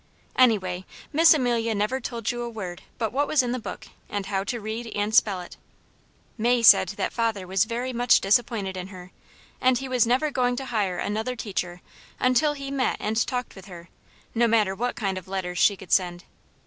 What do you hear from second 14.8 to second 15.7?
kind of letters